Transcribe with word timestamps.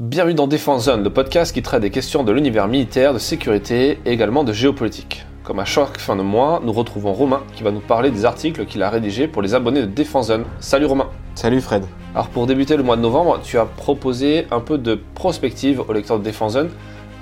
Bienvenue 0.00 0.34
dans 0.34 0.46
Défense 0.46 0.84
Zone, 0.84 1.02
le 1.02 1.12
podcast 1.12 1.52
qui 1.52 1.60
traite 1.60 1.82
des 1.82 1.90
questions 1.90 2.22
de 2.22 2.30
l'univers 2.30 2.68
militaire, 2.68 3.12
de 3.12 3.18
sécurité 3.18 3.98
et 4.04 4.12
également 4.12 4.44
de 4.44 4.52
géopolitique. 4.52 5.26
Comme 5.42 5.58
à 5.58 5.64
chaque 5.64 5.98
fin 5.98 6.14
de 6.14 6.22
mois, 6.22 6.62
nous 6.64 6.72
retrouvons 6.72 7.12
Romain 7.12 7.42
qui 7.56 7.64
va 7.64 7.72
nous 7.72 7.80
parler 7.80 8.12
des 8.12 8.24
articles 8.24 8.64
qu'il 8.64 8.84
a 8.84 8.90
rédigés 8.90 9.26
pour 9.26 9.42
les 9.42 9.56
abonnés 9.56 9.80
de 9.80 9.86
Défense 9.86 10.28
Zone. 10.28 10.44
Salut 10.60 10.86
Romain 10.86 11.08
Salut 11.34 11.60
Fred 11.60 11.84
Alors 12.14 12.28
pour 12.28 12.46
débuter 12.46 12.76
le 12.76 12.84
mois 12.84 12.94
de 12.94 13.00
novembre, 13.00 13.40
tu 13.42 13.58
as 13.58 13.64
proposé 13.64 14.46
un 14.52 14.60
peu 14.60 14.78
de 14.78 15.00
prospective 15.16 15.80
aux 15.80 15.92
lecteurs 15.92 16.20
de 16.20 16.24
Défense 16.24 16.52
Zone. 16.52 16.70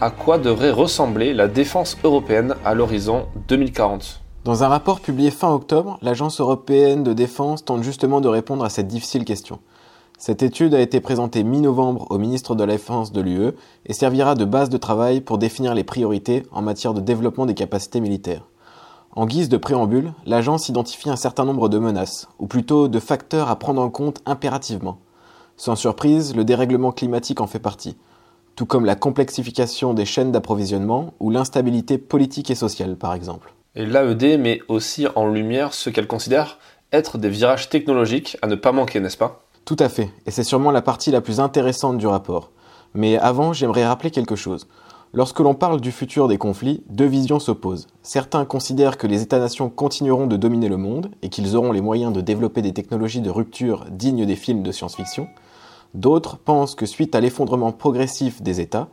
À 0.03 0.11
quoi 0.11 0.37
devrait 0.37 0.71
ressembler 0.71 1.33
la 1.33 1.49
défense 1.49 1.97
européenne 2.05 2.57
à 2.63 2.75
l'horizon 2.75 3.25
2040 3.49 4.21
Dans 4.45 4.65
un 4.65 4.69
rapport 4.69 5.01
publié 5.01 5.31
fin 5.31 5.51
octobre, 5.51 5.99
l'Agence 6.03 6.43
européenne 6.43 7.05
de 7.05 7.15
défense 7.15 7.65
tente 7.65 7.83
justement 7.83 8.21
de 8.21 8.29
répondre 8.29 8.67
à 8.67 8.69
cette 8.69 8.89
difficile 8.89 9.25
question. 9.25 9.61
Cette 10.19 10.43
étude 10.43 10.73
a 10.75 10.81
été 10.81 11.01
présentée 11.01 11.45
mi-novembre 11.45 12.07
au 12.09 12.17
ministre 12.17 12.55
de 12.55 12.65
la 12.65 12.73
Défense 12.73 13.13
de 13.13 13.21
l'UE 13.21 13.53
et 13.85 13.93
servira 13.93 14.35
de 14.35 14.47
base 14.47 14.71
de 14.71 14.79
travail 14.79 15.21
pour 15.21 15.37
définir 15.37 15.75
les 15.75 15.85
priorités 15.85 16.45
en 16.53 16.63
matière 16.63 16.95
de 16.95 17.03
développement 17.03 17.45
des 17.45 17.55
capacités 17.55 18.01
militaires. 18.01 18.47
En 19.13 19.27
guise 19.27 19.51
de 19.51 19.59
préambule, 19.59 20.15
l'agence 20.25 20.71
identifie 20.71 21.11
un 21.11 21.17
certain 21.17 21.45
nombre 21.45 21.69
de 21.69 21.79
menaces, 21.79 22.29
ou 22.39 22.47
plutôt 22.47 22.89
de 22.89 22.99
facteurs 22.99 23.51
à 23.51 23.59
prendre 23.59 23.83
en 23.83 23.91
compte 23.91 24.21
impérativement. 24.25 24.99
Sans 25.59 25.77
surprise, 25.77 26.35
le 26.35 26.45
dérèglement 26.45 26.93
climatique 26.93 27.43
en 27.43 27.47
fait 27.47 27.59
partie, 27.59 27.97
tout 28.57 28.67
comme 28.67 28.87
la 28.87 28.97
complexification 28.97 29.93
des 29.93 30.07
chaînes 30.07 30.33
d'approvisionnement 30.33 31.13
ou 31.21 31.31
l'instabilité 31.31 31.99
politique 31.99 32.51
et 32.51 32.55
sociale 32.55 32.97
par 32.97 33.13
exemple. 33.13 33.53
Et 33.75 33.85
l'AED 33.85 34.41
met 34.41 34.61
aussi 34.69 35.07
en 35.15 35.29
lumière 35.29 35.75
ce 35.75 35.91
qu'elle 35.91 36.07
considère 36.07 36.59
être 36.93 37.19
des 37.19 37.29
virages 37.29 37.69
technologiques 37.69 38.39
à 38.41 38.47
ne 38.47 38.55
pas 38.55 38.73
manquer, 38.73 39.01
n'est-ce 39.01 39.19
pas? 39.19 39.46
Tout 39.67 39.77
à 39.81 39.89
fait, 39.89 40.11
et 40.27 40.31
c'est 40.31 40.45
sûrement 40.45 40.71
la 40.71 40.81
partie 40.81 41.11
la 41.11 41.21
plus 41.21 41.41
intéressante 41.41 41.99
du 41.99 42.07
rapport. 42.07 42.53
Mais 42.95 43.19
avant, 43.19 43.53
j'aimerais 43.53 43.85
rappeler 43.85 44.13
quelque 44.13 44.37
chose. 44.37 44.69
Lorsque 45.13 45.41
l'on 45.41 45.55
parle 45.55 45.81
du 45.81 45.91
futur 45.91 46.29
des 46.29 46.39
conflits, 46.39 46.85
deux 46.89 47.07
visions 47.07 47.41
s'opposent. 47.41 47.89
Certains 48.03 48.45
considèrent 48.45 48.97
que 48.97 49.09
les 49.09 49.23
États-nations 49.23 49.69
continueront 49.69 50.29
de 50.29 50.37
dominer 50.37 50.69
le 50.69 50.77
monde 50.77 51.11
et 51.23 51.31
qu'ils 51.31 51.57
auront 51.57 51.73
les 51.73 51.81
moyens 51.81 52.13
de 52.13 52.21
développer 52.21 52.63
des 52.63 52.73
technologies 52.73 53.21
de 53.21 53.29
rupture 53.29 53.87
dignes 53.91 54.25
des 54.25 54.37
films 54.37 54.63
de 54.63 54.71
science-fiction. 54.71 55.27
D'autres 55.95 56.37
pensent 56.37 56.77
que 56.77 56.87
suite 56.87 57.17
à 57.17 57.21
l'effondrement 57.21 57.73
progressif 57.73 58.43
des 58.43 58.61
États, 58.61 58.87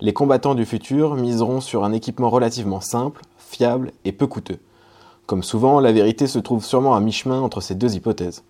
les 0.00 0.12
combattants 0.12 0.54
du 0.54 0.66
futur 0.66 1.14
miseront 1.14 1.62
sur 1.62 1.84
un 1.84 1.92
équipement 1.94 2.28
relativement 2.28 2.82
simple, 2.82 3.22
fiable 3.38 3.92
et 4.04 4.12
peu 4.12 4.26
coûteux. 4.26 4.58
Comme 5.24 5.42
souvent, 5.42 5.80
la 5.80 5.92
vérité 5.92 6.26
se 6.26 6.38
trouve 6.38 6.64
sûrement 6.64 6.94
à 6.94 7.00
mi-chemin 7.00 7.40
entre 7.40 7.62
ces 7.62 7.74
deux 7.74 7.96
hypothèses. 7.96 8.42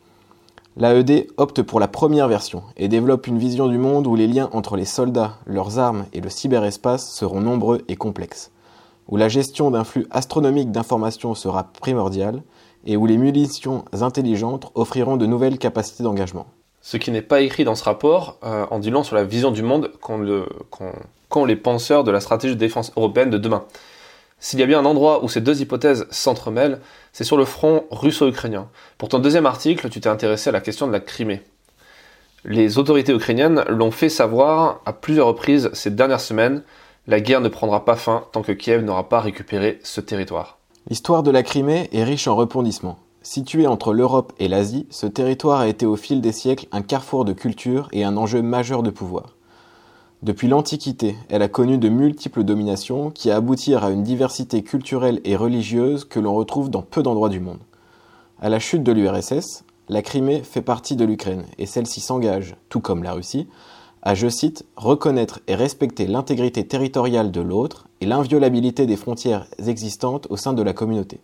L'AED 0.81 1.27
opte 1.39 1.63
pour 1.63 1.81
la 1.81 1.89
première 1.89 2.29
version 2.29 2.63
et 2.77 2.87
développe 2.87 3.27
une 3.27 3.41
vision 3.41 3.67
du 3.67 3.79
monde 3.79 4.07
où 4.07 4.15
les 4.15 4.29
liens 4.29 4.49
entre 4.53 4.77
les 4.77 4.85
soldats, 4.85 5.35
leurs 5.45 5.81
armes 5.81 6.07
et 6.13 6.21
le 6.21 6.31
cyberespace 6.31 7.11
seront 7.13 7.41
nombreux 7.41 7.83
et 7.89 7.97
complexes, 7.97 8.53
où 9.09 9.17
la 9.17 9.29
gestion 9.29 9.73
d'un 9.73 9.83
flux 9.83 10.07
astronomique 10.13 10.71
d'informations 10.71 11.35
sera 11.35 11.65
primordiale 11.65 12.45
et 12.87 12.97
où 12.97 13.07
les 13.07 13.17
munitions 13.17 13.87
intelligentes 14.03 14.71
offriront 14.77 15.17
de 15.17 15.27
nouvelles 15.27 15.59
capacités 15.59 16.05
d'engagement. 16.05 16.47
Ce 16.81 16.97
qui 16.97 17.11
n'est 17.11 17.23
pas 17.23 17.41
écrit 17.41 17.65
dans 17.65 17.75
ce 17.75 17.83
rapport 17.83 18.39
euh, 18.45 18.65
en 18.71 18.79
dit 18.79 18.93
sur 19.03 19.17
la 19.17 19.25
vision 19.25 19.51
du 19.51 19.65
monde 19.65 19.91
qu'ont 20.01 21.45
les 21.45 21.57
penseurs 21.57 22.05
de 22.05 22.13
la 22.13 22.21
stratégie 22.21 22.55
de 22.55 22.61
défense 22.61 22.93
européenne 22.97 23.31
de 23.31 23.39
demain. 23.39 23.65
S'il 24.41 24.61
y 24.61 24.63
a 24.63 24.67
bien 24.67 24.79
un 24.79 24.85
endroit 24.85 25.25
où 25.25 25.29
ces 25.29 25.41
deux 25.41 25.61
hypothèses 25.61 26.07
s'entremêlent, 26.11 26.81
c'est 27.13 27.25
sur 27.25 27.37
le 27.37 27.45
front 27.45 27.85
russo-ukrainien. 27.91 28.69
Pour 28.97 29.09
ton 29.09 29.19
deuxième 29.19 29.47
article, 29.47 29.89
tu 29.89 30.01
t'es 30.01 30.09
intéressé 30.09 30.51
à 30.51 30.53
la 30.53 30.61
question 30.61 30.87
de 30.87 30.93
la 30.93 31.01
Crimée. 31.01 31.43
Les 32.45 32.79
autorités 32.79 33.13
ukrainiennes 33.13 33.65
l'ont 33.69 33.91
fait 33.91 34.09
savoir 34.09 34.81
à 34.87 34.93
plusieurs 34.93 35.27
reprises 35.27 35.71
ces 35.73 35.91
dernières 35.91 36.21
semaines, 36.21 36.63
la 37.09 37.21
guerre 37.21 37.41
ne 37.41 37.49
prendra 37.49 37.85
pas 37.85 37.97
fin 37.97 38.27
tant 38.33 38.43
que 38.43 38.53
Kiev 38.53 38.85
n'aura 38.85 39.09
pas 39.09 39.21
récupéré 39.21 39.81
ce 39.83 40.01
territoire. 40.01 40.59
L'histoire 40.89 41.23
de 41.23 41.31
la 41.31 41.43
Crimée 41.43 41.89
est 41.93 42.05
riche 42.05 42.29
en 42.29 42.37
rebondissements. 42.37 42.99
Situé 43.23 43.67
entre 43.67 43.93
l'Europe 43.93 44.33
et 44.39 44.47
l'Asie, 44.47 44.87
ce 44.91 45.07
territoire 45.07 45.61
a 45.61 45.69
été 45.69 45.85
au 45.85 45.97
fil 45.97 46.21
des 46.21 46.33
siècles 46.33 46.67
un 46.71 46.83
carrefour 46.83 47.25
de 47.25 47.33
culture 47.33 47.89
et 47.93 48.05
un 48.05 48.17
enjeu 48.17 48.41
majeur 48.41 48.83
de 48.83 48.91
pouvoir. 48.91 49.38
Depuis 50.25 50.49
l'Antiquité, 50.49 51.17
elle 51.29 51.43
a 51.43 51.49
connu 51.49 51.79
de 51.79 51.89
multiples 51.89 52.43
dominations 52.43 53.13
qui 53.13 53.31
aboutirent 53.31 53.85
à 53.85 53.91
une 53.91 54.03
diversité 54.03 54.65
culturelle 54.65 55.21
et 55.25 55.37
religieuse 55.37 56.05
que 56.05 56.19
l'on 56.19 56.35
retrouve 56.35 56.71
dans 56.71 56.83
peu 56.83 57.05
d'endroits 57.05 57.29
du 57.29 57.39
monde. 57.39 57.61
À 58.41 58.49
la 58.49 58.59
chute 58.59 58.83
de 58.83 58.91
l'URSS, 58.91 59.63
la 59.89 60.03
Crimée 60.03 60.43
fait 60.43 60.61
partie 60.61 60.97
de 60.97 61.05
l'Ukraine 61.05 61.45
et 61.59 61.67
celle-ci 61.67 62.01
s'engage, 62.01 62.57
tout 62.69 62.81
comme 62.81 63.05
la 63.05 63.13
Russie, 63.13 63.47
à, 64.03 64.17
je 64.17 64.29
cite, 64.29 64.67
reconnaître 64.75 65.39
et 65.47 65.55
respecter 65.55 66.09
l'intégrité 66.09 66.67
territoriale 66.67 67.31
de 67.31 67.41
l'autre 67.41 67.87
et 68.01 68.07
l'inviolabilité 68.07 68.87
des 68.87 68.97
frontières 68.97 69.47
existantes 69.65 70.27
au 70.31 70.37
sein 70.37 70.53
de 70.53 70.63
la 70.63 70.73
communauté. 70.73 71.21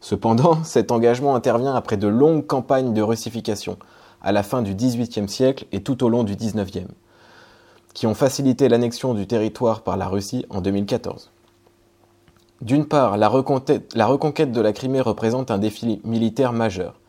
Cependant, 0.00 0.58
cet 0.62 0.92
engagement 0.92 1.34
intervient 1.34 1.74
après 1.74 1.96
de 1.96 2.06
longues 2.06 2.46
campagnes 2.46 2.94
de 2.94 3.02
russification, 3.02 3.76
à 4.22 4.30
la 4.30 4.44
fin 4.44 4.62
du 4.62 4.76
XVIIIe 4.76 5.28
siècle 5.28 5.66
et 5.72 5.82
tout 5.82 6.04
au 6.04 6.08
long 6.08 6.22
du 6.22 6.36
XIXe 6.36 6.86
qui 7.94 8.06
ont 8.06 8.14
facilité 8.14 8.68
l'annexion 8.68 9.14
du 9.14 9.26
territoire 9.26 9.82
par 9.82 9.96
la 9.96 10.08
Russie 10.08 10.46
en 10.50 10.60
2014. 10.60 11.30
D'une 12.60 12.86
part, 12.86 13.16
la 13.16 13.28
reconquête, 13.28 13.92
la 13.94 14.06
reconquête, 14.06 14.52
de 14.52 14.60
la 14.60 14.72
Crimée 14.72 15.00
représente 15.00 15.50
un 15.50 15.58
défi 15.58 16.00
militaire 16.04 16.52
majeur, 16.52 17.00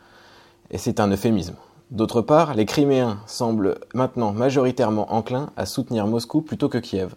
et 0.70 0.78
c'est 0.78 1.00
un 1.00 1.12
euphémisme. 1.12 1.56
D'autre 1.92 2.22
part, 2.22 2.54
les 2.54 2.66
Criméens 2.66 3.20
semblent 3.28 3.80
maintenant 3.94 4.32
majoritairement 4.32 5.14
enclins 5.14 5.50
à 5.58 5.66
soutenir 5.66 6.08
Moscou 6.08 6.42
plutôt 6.42 6.70
que 6.70 6.78
Kiev, 6.78 7.16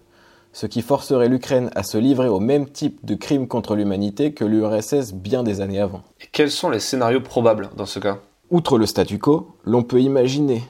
ce 0.52 0.66
qui 0.66 0.82
forcerait 0.82 1.28
l'Ukraine 1.28 1.70
à 1.76 1.84
se 1.84 1.96
livrer 1.96 2.28
au 2.28 2.40
même 2.40 2.68
type 2.68 3.04
de 3.04 3.14
crimes 3.14 3.46
contre 3.46 3.76
l'humanité 3.76 4.32
que 4.34 4.44
l'URSS 4.44 5.12
bien 5.12 5.44
des 5.44 5.60
années 5.60 5.80
avant. 5.80 6.02
Et 6.20 6.26
quels 6.32 6.50
sont 6.50 6.70
les 6.70 6.80
scénarios 6.80 7.20
probables 7.20 7.70
dans 7.76 7.86
ce 7.86 8.00
cas? 8.00 8.18
Outre 8.50 8.78
le 8.78 8.86
statu 8.86 9.18
quo, 9.18 9.56
l'on 9.64 9.84
peut 9.84 10.00
imaginer 10.00 10.64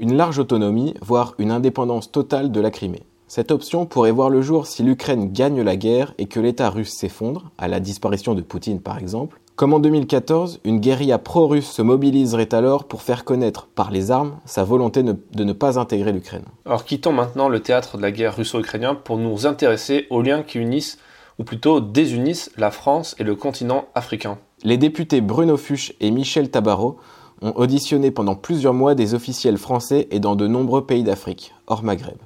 une 0.00 0.16
large 0.16 0.38
autonomie, 0.38 0.94
voire 1.00 1.34
une 1.38 1.50
indépendance 1.50 2.10
totale 2.12 2.50
de 2.50 2.60
la 2.60 2.70
Crimée. 2.70 3.02
Cette 3.26 3.50
option 3.50 3.84
pourrait 3.84 4.10
voir 4.10 4.30
le 4.30 4.40
jour 4.40 4.66
si 4.66 4.82
l'Ukraine 4.82 5.32
gagne 5.32 5.60
la 5.60 5.76
guerre 5.76 6.14
et 6.16 6.26
que 6.26 6.40
l'État 6.40 6.70
russe 6.70 6.92
s'effondre, 6.92 7.50
à 7.58 7.68
la 7.68 7.78
disparition 7.78 8.34
de 8.34 8.40
Poutine 8.40 8.80
par 8.80 8.98
exemple. 8.98 9.38
Comme 9.54 9.74
en 9.74 9.80
2014, 9.80 10.60
une 10.64 10.78
guérilla 10.78 11.18
pro-russe 11.18 11.68
se 11.68 11.82
mobiliserait 11.82 12.54
alors 12.54 12.84
pour 12.84 13.02
faire 13.02 13.24
connaître 13.24 13.66
par 13.66 13.90
les 13.90 14.10
armes 14.10 14.36
sa 14.44 14.64
volonté 14.64 15.02
de 15.02 15.44
ne 15.44 15.52
pas 15.52 15.78
intégrer 15.78 16.12
l'Ukraine. 16.12 16.44
Alors 16.64 16.84
quittons 16.84 17.12
maintenant 17.12 17.48
le 17.48 17.60
théâtre 17.60 17.96
de 17.96 18.02
la 18.02 18.12
guerre 18.12 18.36
russo-ukrainienne 18.36 18.96
pour 19.02 19.18
nous 19.18 19.46
intéresser 19.46 20.06
aux 20.10 20.22
liens 20.22 20.42
qui 20.42 20.58
unissent, 20.58 20.98
ou 21.38 21.44
plutôt 21.44 21.80
désunissent, 21.80 22.50
la 22.56 22.70
France 22.70 23.14
et 23.18 23.24
le 23.24 23.34
continent 23.34 23.86
africain. 23.94 24.38
Les 24.62 24.76
députés 24.76 25.20
Bruno 25.20 25.56
Fuchs 25.56 25.92
et 26.00 26.10
Michel 26.10 26.50
Tabarot 26.50 26.98
ont 27.42 27.52
auditionné 27.56 28.10
pendant 28.10 28.34
plusieurs 28.34 28.74
mois 28.74 28.94
des 28.94 29.14
officiels 29.14 29.58
français 29.58 30.08
et 30.10 30.20
dans 30.20 30.36
de 30.36 30.46
nombreux 30.46 30.84
pays 30.84 31.04
d'Afrique, 31.04 31.54
hors 31.66 31.82
Maghreb. 31.82 32.18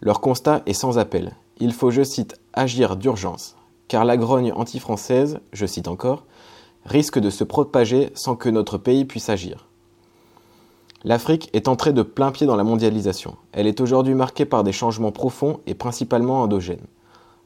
Leur 0.00 0.20
constat 0.20 0.62
est 0.66 0.72
sans 0.72 0.98
appel. 0.98 1.32
Il 1.58 1.72
faut, 1.72 1.90
je 1.90 2.02
cite, 2.02 2.40
agir 2.52 2.96
d'urgence, 2.96 3.56
car 3.88 4.04
la 4.04 4.16
grogne 4.16 4.52
anti-française, 4.52 5.40
je 5.52 5.66
cite 5.66 5.88
encore, 5.88 6.24
risque 6.84 7.18
de 7.18 7.30
se 7.30 7.44
propager 7.44 8.10
sans 8.14 8.36
que 8.36 8.48
notre 8.48 8.78
pays 8.78 9.04
puisse 9.04 9.28
agir. 9.28 9.66
L'Afrique 11.02 11.48
est 11.54 11.68
entrée 11.68 11.94
de 11.94 12.02
plein 12.02 12.30
pied 12.30 12.46
dans 12.46 12.56
la 12.56 12.64
mondialisation. 12.64 13.36
Elle 13.52 13.66
est 13.66 13.80
aujourd'hui 13.80 14.14
marquée 14.14 14.44
par 14.44 14.64
des 14.64 14.72
changements 14.72 15.12
profonds 15.12 15.60
et 15.66 15.74
principalement 15.74 16.42
endogènes. 16.42 16.86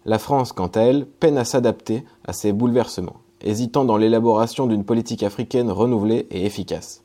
La 0.07 0.19
France, 0.19 0.53
quant 0.53 0.67
à 0.67 0.81
elle, 0.81 1.07
peine 1.07 1.39
à 1.39 1.45
s'adapter 1.45 2.05
à 2.27 2.33
ces 2.33 2.53
bouleversements, 2.53 3.21
hésitant 3.41 3.85
dans 3.85 3.97
l'élaboration 3.97 4.67
d'une 4.67 4.85
politique 4.85 5.23
africaine 5.23 5.71
renouvelée 5.71 6.27
et 6.31 6.45
efficace. 6.45 7.04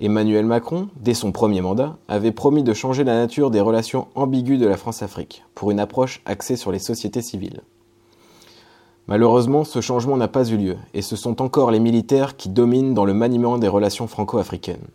Emmanuel 0.00 0.46
Macron, 0.46 0.88
dès 1.00 1.14
son 1.14 1.32
premier 1.32 1.60
mandat, 1.60 1.96
avait 2.06 2.30
promis 2.30 2.62
de 2.62 2.72
changer 2.72 3.02
la 3.02 3.16
nature 3.16 3.50
des 3.50 3.60
relations 3.60 4.06
ambiguës 4.14 4.60
de 4.60 4.66
la 4.66 4.76
France-Afrique, 4.76 5.44
pour 5.56 5.72
une 5.72 5.80
approche 5.80 6.22
axée 6.24 6.54
sur 6.54 6.70
les 6.70 6.78
sociétés 6.78 7.20
civiles. 7.20 7.62
Malheureusement, 9.08 9.64
ce 9.64 9.80
changement 9.80 10.16
n'a 10.16 10.28
pas 10.28 10.48
eu 10.48 10.56
lieu, 10.56 10.76
et 10.94 11.02
ce 11.02 11.16
sont 11.16 11.42
encore 11.42 11.72
les 11.72 11.80
militaires 11.80 12.36
qui 12.36 12.48
dominent 12.48 12.94
dans 12.94 13.04
le 13.04 13.14
maniement 13.14 13.58
des 13.58 13.66
relations 13.66 14.06
franco-africaines. 14.06 14.86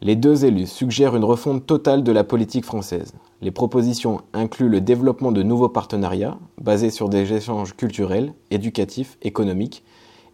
Les 0.00 0.16
deux 0.16 0.46
élus 0.46 0.68
suggèrent 0.68 1.16
une 1.16 1.24
refonte 1.24 1.66
totale 1.66 2.02
de 2.02 2.12
la 2.12 2.24
politique 2.24 2.64
française. 2.64 3.12
Les 3.42 3.50
propositions 3.50 4.22
incluent 4.32 4.70
le 4.70 4.80
développement 4.80 5.32
de 5.32 5.42
nouveaux 5.42 5.68
partenariats, 5.68 6.38
basés 6.58 6.90
sur 6.90 7.10
des 7.10 7.30
échanges 7.34 7.76
culturels, 7.76 8.32
éducatifs, 8.50 9.18
économiques, 9.20 9.84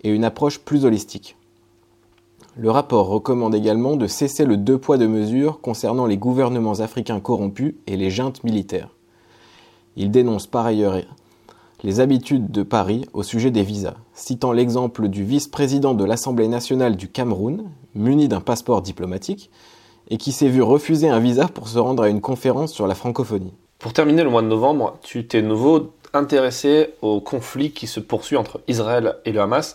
et 0.05 0.11
une 0.11 0.25
approche 0.25 0.61
plus 0.61 0.85
holistique. 0.85 1.37
Le 2.57 2.71
rapport 2.71 3.09
recommande 3.09 3.55
également 3.55 3.97
de 3.97 4.07
cesser 4.07 4.45
le 4.45 4.57
deux 4.57 4.79
poids 4.79 4.97
deux 4.97 5.09
mesures 5.09 5.61
concernant 5.61 6.07
les 6.07 6.17
gouvernements 6.17 6.79
africains 6.81 7.19
corrompus 7.19 7.75
et 7.89 7.97
les 7.97 8.11
juntes 8.11 8.45
militaires. 8.45 8.91
Il 9.97 10.13
dénonce 10.13 10.47
par 10.47 10.65
ailleurs 10.65 10.99
les 11.83 11.99
habitudes 11.99 12.53
de 12.53 12.63
Paris 12.63 13.07
au 13.13 13.25
sujet 13.25 13.51
des 13.51 13.65
visas, 13.65 13.97
citant 14.15 14.53
l'exemple 14.53 15.09
du 15.09 15.25
vice-président 15.25 15.95
de 15.95 16.05
l'Assemblée 16.05 16.47
nationale 16.47 16.97
du 16.97 17.09
Cameroun, 17.09 17.65
muni 17.97 18.29
d'un 18.29 18.41
passeport 18.41 18.83
diplomatique, 18.83 19.51
et 20.09 20.17
qui 20.17 20.31
s'est 20.31 20.49
vu 20.49 20.63
refuser 20.63 21.09
un 21.09 21.19
visa 21.19 21.49
pour 21.49 21.67
se 21.67 21.79
rendre 21.79 22.05
à 22.05 22.09
une 22.09 22.21
conférence 22.21 22.73
sur 22.73 22.87
la 22.87 22.95
francophonie. 22.95 23.53
Pour 23.81 23.93
terminer 23.93 24.23
le 24.23 24.31
mois 24.31 24.43
de 24.43 24.47
novembre, 24.47 24.97
tu 25.03 25.27
t'es 25.27 25.43
nouveau 25.43 25.93
intéressé 26.13 26.95
au 27.03 27.21
conflit 27.21 27.73
qui 27.73 27.89
se 27.89 28.01
poursuit 28.01 28.37
entre 28.37 28.61
Israël 28.69 29.17
et 29.25 29.33
le 29.33 29.41
Hamas. 29.41 29.75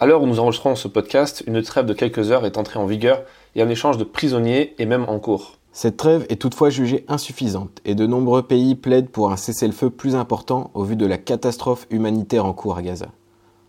À 0.00 0.06
l'heure 0.06 0.22
où 0.22 0.26
nous 0.28 0.38
enregistrons 0.38 0.76
ce 0.76 0.86
podcast, 0.86 1.42
une 1.48 1.60
trêve 1.60 1.86
de 1.86 1.92
quelques 1.92 2.30
heures 2.30 2.46
est 2.46 2.56
entrée 2.56 2.78
en 2.78 2.86
vigueur 2.86 3.22
et 3.56 3.62
un 3.62 3.68
échange 3.68 3.98
de 3.98 4.04
prisonniers 4.04 4.76
est 4.78 4.86
même 4.86 5.04
en 5.08 5.18
cours. 5.18 5.56
Cette 5.72 5.96
trêve 5.96 6.24
est 6.28 6.40
toutefois 6.40 6.70
jugée 6.70 7.04
insuffisante 7.08 7.80
et 7.84 7.96
de 7.96 8.06
nombreux 8.06 8.42
pays 8.42 8.76
plaident 8.76 9.08
pour 9.08 9.32
un 9.32 9.36
cessez-le-feu 9.36 9.90
plus 9.90 10.14
important 10.14 10.70
au 10.74 10.84
vu 10.84 10.94
de 10.94 11.04
la 11.04 11.18
catastrophe 11.18 11.88
humanitaire 11.90 12.44
en 12.46 12.52
cours 12.52 12.76
à 12.76 12.82
Gaza. 12.82 13.08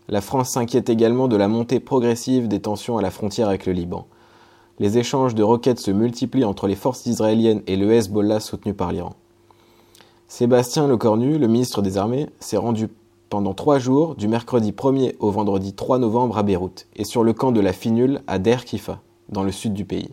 La 0.08 0.20
France 0.20 0.50
s'inquiète 0.50 0.88
également 0.88 1.26
de 1.26 1.34
la 1.34 1.48
montée 1.48 1.80
progressive 1.80 2.46
des 2.46 2.60
tensions 2.60 2.96
à 2.96 3.02
la 3.02 3.10
frontière 3.10 3.48
avec 3.48 3.66
le 3.66 3.72
Liban. 3.72 4.06
Les 4.78 4.98
échanges 4.98 5.34
de 5.34 5.42
roquettes 5.42 5.80
se 5.80 5.90
multiplient 5.90 6.44
entre 6.44 6.68
les 6.68 6.76
forces 6.76 7.06
israéliennes 7.06 7.62
et 7.66 7.76
le 7.76 7.90
Hezbollah 7.92 8.38
soutenu 8.38 8.72
par 8.72 8.92
l'Iran. 8.92 9.16
Sébastien 10.28 10.86
Lecornu, 10.86 11.38
le 11.38 11.48
ministre 11.48 11.82
des 11.82 11.98
Armées, 11.98 12.28
s'est 12.38 12.56
rendu 12.56 12.88
pendant 13.30 13.54
trois 13.54 13.78
jours, 13.78 14.16
du 14.16 14.26
mercredi 14.26 14.72
1er 14.72 15.14
au 15.20 15.30
vendredi 15.30 15.72
3 15.72 16.00
novembre 16.00 16.36
à 16.36 16.42
Beyrouth, 16.42 16.88
et 16.96 17.04
sur 17.04 17.22
le 17.22 17.32
camp 17.32 17.52
de 17.52 17.60
la 17.60 17.72
Finule 17.72 18.22
à 18.26 18.40
Der 18.40 18.64
Kifa, 18.64 19.00
dans 19.28 19.44
le 19.44 19.52
sud 19.52 19.72
du 19.72 19.84
pays. 19.84 20.10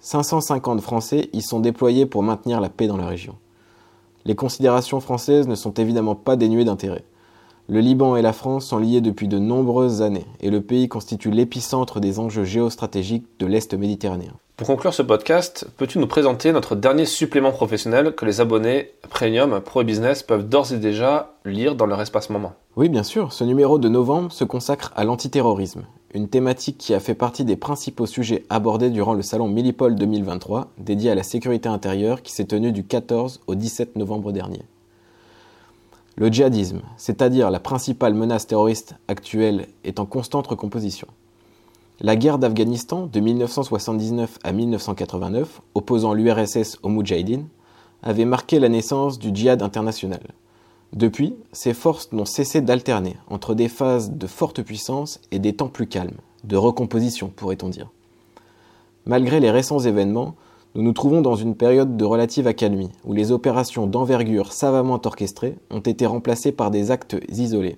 550 0.00 0.80
Français 0.80 1.28
y 1.34 1.42
sont 1.42 1.60
déployés 1.60 2.06
pour 2.06 2.22
maintenir 2.22 2.62
la 2.62 2.70
paix 2.70 2.86
dans 2.86 2.96
la 2.96 3.06
région. 3.06 3.34
Les 4.24 4.34
considérations 4.34 5.00
françaises 5.00 5.46
ne 5.46 5.54
sont 5.54 5.74
évidemment 5.74 6.14
pas 6.14 6.36
dénuées 6.36 6.64
d'intérêt. 6.64 7.04
Le 7.68 7.80
Liban 7.80 8.16
et 8.16 8.22
la 8.22 8.32
France 8.32 8.64
sont 8.64 8.78
liés 8.78 9.02
depuis 9.02 9.28
de 9.28 9.38
nombreuses 9.38 10.00
années, 10.00 10.26
et 10.40 10.48
le 10.48 10.62
pays 10.62 10.88
constitue 10.88 11.30
l'épicentre 11.30 12.00
des 12.00 12.18
enjeux 12.18 12.44
géostratégiques 12.44 13.26
de 13.38 13.44
l'Est 13.44 13.74
méditerranéen. 13.74 14.32
Pour 14.58 14.66
conclure 14.66 14.92
ce 14.92 15.02
podcast, 15.02 15.68
peux-tu 15.76 16.00
nous 16.00 16.08
présenter 16.08 16.50
notre 16.50 16.74
dernier 16.74 17.06
supplément 17.06 17.52
professionnel 17.52 18.16
que 18.16 18.24
les 18.24 18.40
abonnés 18.40 18.90
Premium 19.08 19.60
Pro 19.60 19.84
Business 19.84 20.24
peuvent 20.24 20.48
d'ores 20.48 20.72
et 20.72 20.78
déjà 20.78 21.36
lire 21.44 21.76
dans 21.76 21.86
leur 21.86 22.00
espace 22.00 22.28
moment 22.28 22.54
Oui, 22.74 22.88
bien 22.88 23.04
sûr. 23.04 23.32
Ce 23.32 23.44
numéro 23.44 23.78
de 23.78 23.88
novembre 23.88 24.32
se 24.32 24.42
consacre 24.42 24.92
à 24.96 25.04
l'antiterrorisme, 25.04 25.82
une 26.12 26.28
thématique 26.28 26.76
qui 26.76 26.92
a 26.92 26.98
fait 26.98 27.14
partie 27.14 27.44
des 27.44 27.54
principaux 27.54 28.06
sujets 28.06 28.46
abordés 28.50 28.90
durant 28.90 29.14
le 29.14 29.22
salon 29.22 29.46
Millipol 29.46 29.94
2023, 29.94 30.72
dédié 30.78 31.12
à 31.12 31.14
la 31.14 31.22
sécurité 31.22 31.68
intérieure 31.68 32.22
qui 32.22 32.32
s'est 32.32 32.46
tenu 32.46 32.72
du 32.72 32.82
14 32.82 33.42
au 33.46 33.54
17 33.54 33.94
novembre 33.94 34.32
dernier. 34.32 34.62
Le 36.16 36.32
djihadisme, 36.32 36.80
c'est-à-dire 36.96 37.52
la 37.52 37.60
principale 37.60 38.14
menace 38.14 38.48
terroriste 38.48 38.96
actuelle, 39.06 39.68
est 39.84 40.00
en 40.00 40.04
constante 40.04 40.48
recomposition. 40.48 41.06
La 42.00 42.14
guerre 42.14 42.38
d'Afghanistan 42.38 43.08
de 43.12 43.18
1979 43.18 44.38
à 44.44 44.52
1989, 44.52 45.62
opposant 45.74 46.14
l'URSS 46.14 46.78
aux 46.84 46.88
Moudjahidines, 46.88 47.48
avait 48.04 48.24
marqué 48.24 48.60
la 48.60 48.68
naissance 48.68 49.18
du 49.18 49.34
djihad 49.34 49.62
international. 49.62 50.20
Depuis, 50.92 51.34
ces 51.50 51.74
forces 51.74 52.12
n'ont 52.12 52.24
cessé 52.24 52.60
d'alterner 52.60 53.16
entre 53.26 53.56
des 53.56 53.66
phases 53.66 54.12
de 54.12 54.28
forte 54.28 54.62
puissance 54.62 55.20
et 55.32 55.40
des 55.40 55.54
temps 55.54 55.66
plus 55.66 55.88
calmes, 55.88 56.18
de 56.44 56.56
recomposition 56.56 57.32
pourrait-on 57.34 57.68
dire. 57.68 57.90
Malgré 59.04 59.40
les 59.40 59.50
récents 59.50 59.80
événements, 59.80 60.36
nous 60.76 60.82
nous 60.82 60.92
trouvons 60.92 61.20
dans 61.20 61.34
une 61.34 61.56
période 61.56 61.96
de 61.96 62.04
relative 62.04 62.46
accalmie, 62.46 62.92
où 63.04 63.12
les 63.12 63.32
opérations 63.32 63.88
d'envergure 63.88 64.52
savamment 64.52 65.00
orchestrées 65.04 65.56
ont 65.72 65.80
été 65.80 66.06
remplacées 66.06 66.52
par 66.52 66.70
des 66.70 66.92
actes 66.92 67.16
isolés, 67.28 67.76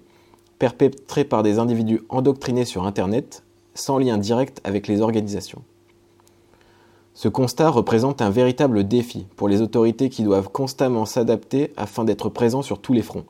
perpétrés 0.58 1.24
par 1.24 1.42
des 1.42 1.58
individus 1.58 2.02
endoctrinés 2.10 2.66
sur 2.66 2.84
Internet 2.84 3.44
sans 3.74 3.98
lien 3.98 4.18
direct 4.18 4.60
avec 4.64 4.88
les 4.88 5.00
organisations. 5.00 5.62
Ce 7.14 7.28
constat 7.28 7.68
représente 7.68 8.22
un 8.22 8.30
véritable 8.30 8.86
défi 8.86 9.26
pour 9.36 9.48
les 9.48 9.60
autorités 9.60 10.08
qui 10.08 10.22
doivent 10.22 10.48
constamment 10.48 11.04
s'adapter 11.04 11.72
afin 11.76 12.04
d'être 12.04 12.28
présents 12.28 12.62
sur 12.62 12.78
tous 12.78 12.92
les 12.92 13.02
fronts. 13.02 13.26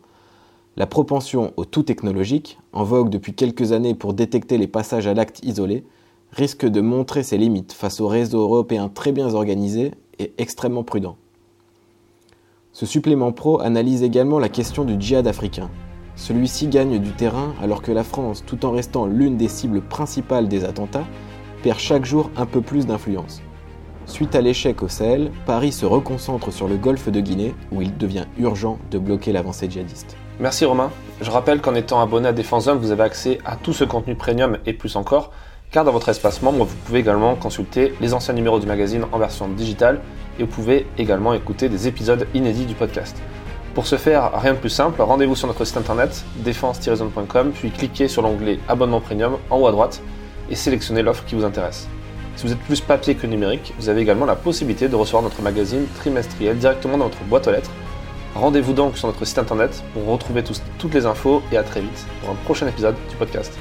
La 0.77 0.87
propension 0.87 1.53
au 1.57 1.65
tout 1.65 1.83
technologique, 1.83 2.59
en 2.73 2.85
vogue 2.85 3.11
depuis 3.11 3.35
quelques 3.35 3.73
années 3.73 3.95
pour 3.95 4.15
détecter 4.15 4.59
les 4.59 4.69
passages 4.69 5.07
à 5.07 5.15
l'acte 5.15 5.45
isolé, 5.45 5.85
risque 6.33 6.65
de 6.65 6.81
montrer 6.81 7.23
ses 7.23 7.39
limites 7.39 7.73
face 7.73 8.01
aux 8.01 8.07
réseaux 8.07 8.41
européens 8.41 8.89
très 8.89 9.13
bien 9.13 9.35
organisés 9.35 9.93
et 10.19 10.33
extrêmement 10.39 10.85
prudents. 10.85 11.17
Ce 12.73 12.87
supplément 12.87 13.33
pro 13.33 13.61
analyse 13.61 14.05
également 14.05 14.39
la 14.39 14.49
question 14.49 14.85
du 14.85 14.95
djihad 15.01 15.27
africain, 15.27 15.69
celui-ci 16.21 16.69
gagne 16.69 16.99
du 16.99 17.13
terrain 17.13 17.55
alors 17.63 17.81
que 17.81 17.93
la 17.93 18.05
France, 18.05 18.45
tout 18.47 18.67
en 18.67 18.73
restant 18.73 19.07
l'une 19.07 19.39
des 19.39 19.49
cibles 19.49 19.81
principales 19.81 20.49
des 20.49 20.65
attentats, 20.65 21.07
perd 21.63 21.79
chaque 21.79 22.05
jour 22.05 22.31
un 22.37 22.45
peu 22.45 22.61
plus 22.61 22.87
d'influence. 22.87 23.41
Suite 24.05 24.35
à 24.35 24.43
l'échec 24.43 24.83
au 24.83 24.89
Sahel, 24.89 25.31
Paris 25.47 25.73
se 25.73 25.87
reconcentre 25.87 26.53
sur 26.53 26.69
le 26.69 26.77
golfe 26.77 27.09
de 27.09 27.21
Guinée 27.21 27.55
où 27.73 27.81
il 27.81 27.97
devient 27.97 28.27
urgent 28.39 28.79
de 28.91 28.99
bloquer 28.99 29.33
l'avancée 29.33 29.71
djihadiste. 29.71 30.17
Merci 30.39 30.67
Romain. 30.67 30.91
Je 31.23 31.31
rappelle 31.31 31.63
qu'en 31.63 31.75
étant 31.75 32.03
abonné 32.03 32.29
à 32.29 32.33
Défense 32.33 32.65
Zone, 32.65 32.79
vous 32.79 32.91
avez 32.91 33.03
accès 33.03 33.39
à 33.47 33.57
tout 33.57 33.73
ce 33.73 33.85
contenu 33.85 34.15
premium 34.15 34.59
et 34.67 34.75
plus 34.75 34.97
encore, 34.97 35.33
car 35.71 35.85
dans 35.85 35.93
votre 35.93 36.11
espace 36.11 36.43
membre, 36.43 36.65
vous 36.65 36.77
pouvez 36.85 36.99
également 36.99 37.35
consulter 37.35 37.95
les 38.03 38.13
anciens 38.13 38.35
numéros 38.35 38.61
du 38.61 38.67
magazine 38.67 39.07
en 39.13 39.19
version 39.19 39.49
digitale 39.49 40.01
et 40.39 40.43
vous 40.43 40.51
pouvez 40.51 40.87
également 40.99 41.33
écouter 41.33 41.71
des 41.71 41.89
épisodes 41.89 42.27
inédits 42.35 42.67
du 42.67 42.75
podcast. 42.75 43.17
Pour 43.75 43.87
ce 43.87 43.97
faire, 43.97 44.33
rien 44.35 44.55
de 44.55 44.59
plus 44.59 44.69
simple, 44.69 45.01
rendez-vous 45.01 45.37
sur 45.37 45.47
notre 45.47 45.65
site 45.65 45.77
internet 45.77 46.25
défense-zone.com, 46.39 47.53
puis 47.55 47.71
cliquez 47.71 48.09
sur 48.09 48.21
l'onglet 48.21 48.59
Abonnement 48.69 49.01
Premium 49.01 49.37
en 49.49 49.59
haut 49.59 49.69
à 49.69 49.71
droite 49.71 50.03
et 50.51 50.57
sélectionnez 50.57 51.03
l'offre 51.03 51.25
qui 51.25 51.37
vous 51.37 51.45
intéresse. 51.45 51.89
Si 52.35 52.47
vous 52.47 52.53
êtes 52.53 52.59
plus 52.61 52.81
papier 52.81 53.15
que 53.15 53.29
numérique, 53.29 53.73
vous 53.79 53.89
avez 53.89 54.01
également 54.01 54.27
la 54.27 54.35
possibilité 54.35 54.89
de 54.89 54.97
recevoir 54.97 55.23
notre 55.23 55.41
magazine 55.41 55.87
trimestriel 55.95 56.59
directement 56.59 56.99
dans 56.99 57.05
votre 57.05 57.23
boîte 57.25 57.47
aux 57.47 57.53
lettres. 57.53 57.71
Rendez-vous 58.35 58.73
donc 58.73 58.97
sur 58.97 59.07
notre 59.07 59.25
site 59.25 59.39
internet 59.39 59.85
pour 59.93 60.05
retrouver 60.07 60.43
toutes 60.79 60.95
les 60.95 61.07
infos 61.07 61.43
et 61.53 61.57
à 61.57 61.63
très 61.63 61.81
vite 61.81 62.07
pour 62.21 62.31
un 62.31 62.37
prochain 62.45 62.67
épisode 62.67 62.97
du 63.09 63.17
podcast. 63.17 63.57